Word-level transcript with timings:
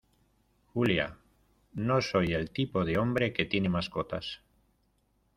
Julia, 0.73 1.15
no 1.75 2.01
soy 2.01 2.33
el 2.33 2.49
tipo 2.49 2.85
de 2.85 2.97
hombre 2.97 3.33
que 3.33 3.45
tiene 3.45 3.69
mascotas. 3.69 4.41